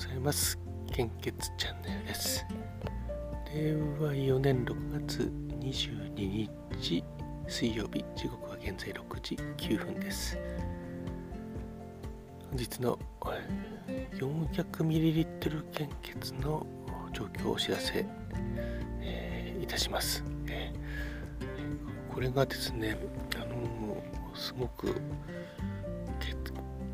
[0.00, 0.58] ございます。
[0.90, 2.46] 献血チャンネルです。
[3.54, 5.30] 令和4年6月
[5.60, 6.48] 22
[6.80, 7.04] 日
[7.46, 10.38] 水曜日時刻は現在6時9分です。
[12.48, 12.98] 本日の
[14.14, 16.66] 400ml 献血の
[17.12, 18.06] 状況をお知らせ、
[19.02, 22.96] えー、いたします、えー、これがですね
[23.36, 24.02] あの
[24.34, 24.94] すごく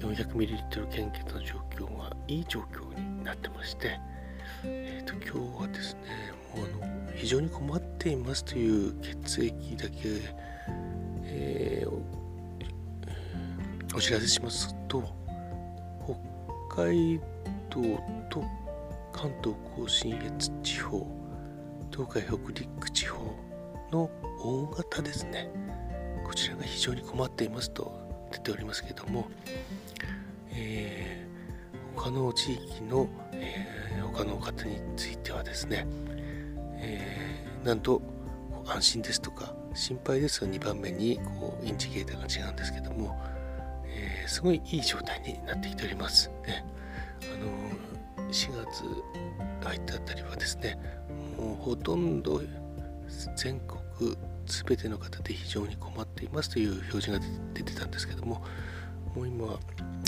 [0.00, 4.00] 400ml 献血の状況がいい状況になってまして、
[4.64, 5.24] えーと、今
[5.58, 6.00] 日はですね
[6.56, 6.68] もうあ
[7.06, 9.94] の非常に困っていますという血液だけ、
[11.24, 11.90] えー、
[13.96, 15.04] お知らせしますと
[16.72, 17.20] 北海
[17.68, 17.80] 道
[18.30, 18.42] と
[19.12, 21.06] 関東甲信越地方
[21.92, 23.22] 東海北陸地方
[23.92, 24.10] の
[24.42, 25.50] 大型ですね。
[26.24, 27.99] こちらが非常に困っていますと
[28.30, 29.28] 出ておりますけども、
[30.52, 35.86] えー、他の地域の、えー、他の方についてはですね、
[36.76, 38.02] えー、なんと
[38.66, 43.20] 安心ですとか心配ですが2番目にこうインジケーターが違うんですけども、
[43.84, 46.30] えー、すごいいい状態になってきております。
[46.46, 46.64] ね、
[47.22, 48.84] あの4月
[49.62, 50.78] 入ったあたりはですね
[51.36, 52.40] もうほとんど
[53.36, 54.16] 全国
[54.50, 57.20] 全ての方で非常に困っていますという表示が
[57.54, 58.44] 出てたんですけども
[59.14, 59.58] もう今、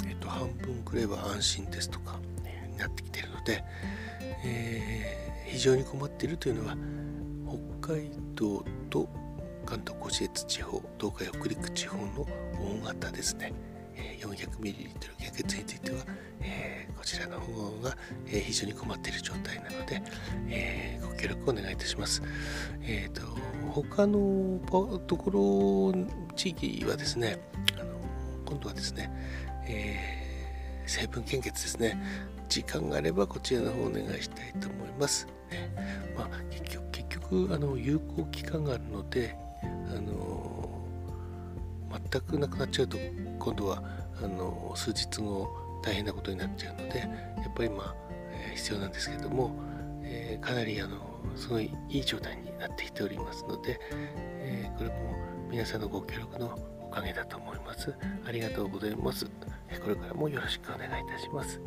[0.08, 3.64] えっと、半分くらいは安心ですとか、ね、になってきているので、
[4.44, 6.76] えー、非常に困っているというのは
[7.80, 9.08] 北海道と
[9.66, 12.26] 関東甲信越地方東海北陸地方の
[12.82, 13.52] 大型ですね
[14.20, 15.98] 400ml 献血については、
[16.40, 20.02] えー、こちらの方が、え、非常に困っている状態なので、
[20.48, 22.22] えー、ご協力をお願いいたします。
[22.82, 23.22] えーと、
[23.70, 24.60] 他の
[25.06, 27.38] ところ地域はですね
[27.80, 27.94] あの
[28.44, 29.10] 今度はですね、
[29.66, 31.98] え、成分献血ですね
[32.48, 35.26] 時間があればこちらの方お願いしたいと思います。
[36.16, 40.71] まあ、結局結局あの有効期間があるのであの
[42.10, 42.98] 全くなくなっちゃうと
[43.38, 43.82] 今度は
[44.22, 45.48] あの数日後
[45.82, 47.06] 大変なことになっちゃうのでや
[47.48, 47.94] っぱりまあ、
[48.30, 49.54] えー、必要なんですけども、
[50.02, 50.96] えー、かなりあの
[51.36, 55.16] すごいいい状態になってきておりますので、えー、これも
[55.50, 57.94] 皆さんのご協力のおかげだと思います。
[58.26, 59.24] ありがとうございます。
[59.26, 61.60] これからもよろしくお願いいたします。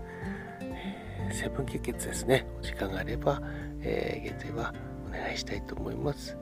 [0.62, 2.46] えー、セブン血ですね。
[2.60, 3.42] お時間があれば、
[3.82, 4.74] えー、現在は
[5.08, 6.38] お願いしたいと思います。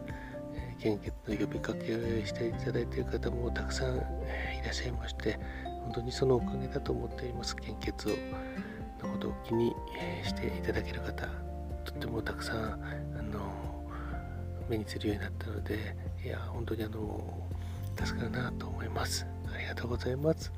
[0.83, 3.99] 献血の呼びかけをしていただいている方もたくさんい
[4.65, 7.55] らっしゃいまして本当にそのおかげだと思っています。
[7.55, 8.11] 献血を
[9.01, 9.73] のことを気に
[10.25, 11.25] していただける方
[11.85, 13.85] とってもたくさんあの
[14.69, 17.47] 目にするようになったのでいや本当にあの
[17.97, 19.25] 助かるなと思います。
[19.53, 20.51] ありがとうございます。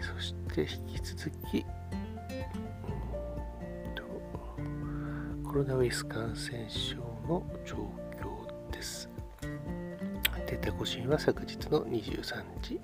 [0.00, 1.66] そして引き続き
[5.44, 7.76] コロナウイルス感染症の状
[8.18, 9.08] 況です。
[10.46, 12.24] データ更新は昨日の23
[12.62, 12.80] 時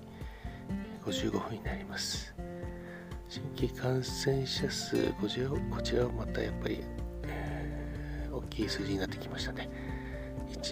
[1.03, 2.35] 55分になります。
[3.27, 6.85] 新規感染者数、こちらこちらはまたやっぱり、
[7.23, 9.71] えー、大きい数字になってきましたね。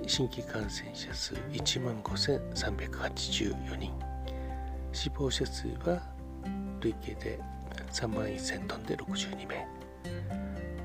[0.07, 3.91] 新規感染者数1万5384人。
[4.93, 6.03] 死亡者数は
[6.81, 7.41] 累計で
[7.91, 9.67] 3万1000トンで62名。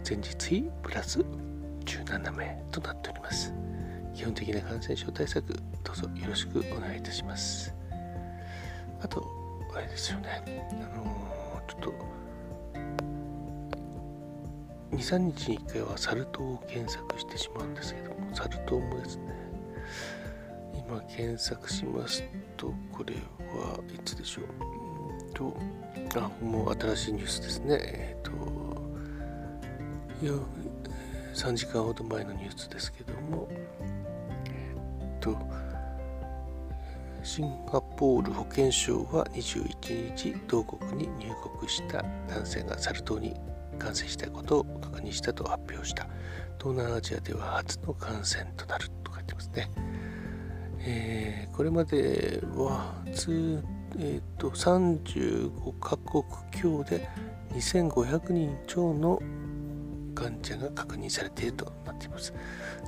[0.07, 1.19] 前日比プラス
[1.87, 3.53] 17名となっております。
[4.13, 5.53] 基本的な感染症対策、
[5.83, 7.73] どうぞよろしくお願いいたします。
[9.01, 9.25] あと、
[9.73, 11.93] あれですよね、あのー、ちょっと、
[14.91, 19.23] 2、3日に1回はサル痘を検索してしまうんですけども、サル痘もですね、
[20.73, 22.23] 今検索します
[22.57, 24.77] と、これはいつでしょう。
[25.33, 25.55] と、
[26.15, 27.77] あ、もう新しいニュースですね。
[27.79, 28.31] えっ、ー、と、
[31.37, 34.75] 3時間ほど前のニュースですけども、え
[35.05, 35.37] っと、
[37.21, 41.29] シンガポール保健省は21日、同国に入
[41.59, 43.35] 国した男性がサル痘に
[43.78, 46.07] 感染したことを確認したと発表した。
[46.59, 49.69] 東南アジアでは初の感染となると書いてますね。
[50.79, 57.07] えー、これまでは、えーと、と35カ国強で
[57.53, 59.19] 2500人超の
[60.17, 62.34] 患者が確認されているとなっています。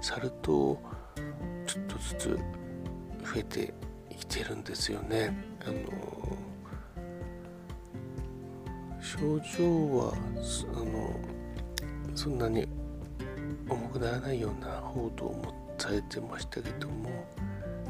[0.02, 0.78] サル痘ちょっ
[1.88, 2.40] とずつ増
[3.38, 3.72] えて
[4.18, 5.38] きてるんですよね。
[5.64, 5.80] あの
[9.00, 9.20] 症
[9.58, 10.14] 状は
[10.74, 11.20] あの
[12.16, 12.68] そんなに
[13.70, 17.10] 重くならないような報道もされてましたけども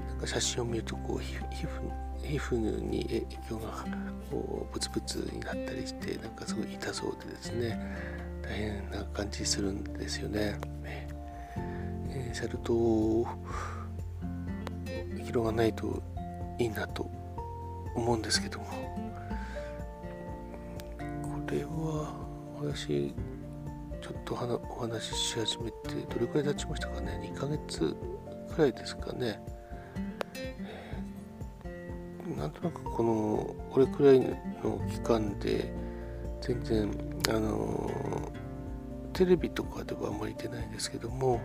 [0.10, 3.86] なんか写真を見るとこう皮膚皮膚に影響が
[4.30, 7.80] こうブツブツになったりしてなんかすごい痛そうでですね
[8.42, 10.58] 大変な感じするんですよね。
[12.10, 13.26] えー、サル痘
[15.26, 16.02] 広がないと
[16.58, 17.10] いいなと
[17.96, 18.66] 思うんですけども。
[21.50, 22.14] これは
[22.62, 23.14] 私
[24.02, 24.34] ちょっと
[24.70, 27.96] お話しし始めてどれくらい経ちましたかね？2ヶ月
[28.56, 29.40] くらいですかね、
[30.36, 35.74] えー、なんとなくこのこれくらいの期間で
[36.42, 36.92] 全然
[37.30, 37.90] あの
[39.20, 41.42] テレビとかではあんまり出ないんですけども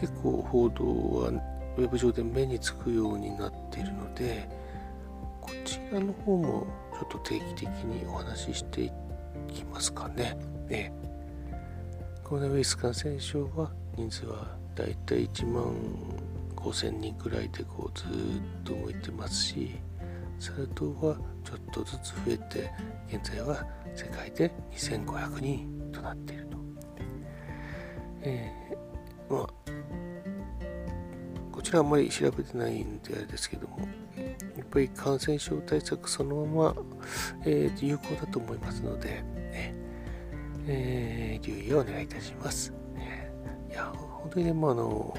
[0.00, 1.28] 結構報道は
[1.76, 4.48] ウェブ上で目につくようになっているので
[5.42, 8.90] こちらの方もちょっと定期的にお話ししてい
[9.52, 10.34] きますかね。
[10.66, 10.94] ね
[12.24, 15.76] コロナウイルス感染症は人数はだいたい1万
[16.56, 18.08] 5000人くらいでこうずっ
[18.64, 19.72] と動いてますし
[20.38, 22.70] サル痘はちょっとずつ増えて
[23.14, 23.62] 現在は
[23.94, 26.56] 世界で2500人となっていると。
[28.22, 29.46] えー、まあ
[31.52, 33.78] こちらあんまり調べてないんであれですけども
[34.56, 36.76] やっぱり感染症対策そのまま、
[37.44, 39.74] えー、有効だと思いますので、ね
[40.66, 42.72] えー、留意をお願いいたします。
[43.70, 45.16] いや、本当にね、もうあの、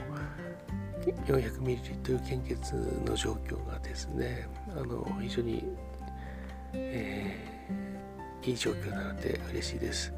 [1.27, 2.75] 400ml 献血
[3.05, 5.63] の状況がですね、あの非常に、
[6.73, 10.13] えー、いい状況なので嬉しいです。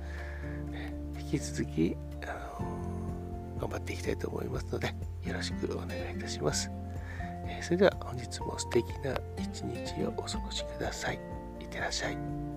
[1.19, 4.87] 引き続きあの頑張っていきたいと思いますので、
[5.25, 6.71] よろしくお願いいたします。
[7.47, 11.19] えそれでは本日も素敵な一日をお過ごしください。
[11.59, 12.48] いってらっしゃい。